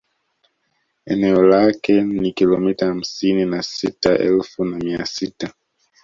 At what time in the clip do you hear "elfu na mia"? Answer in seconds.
4.17-5.05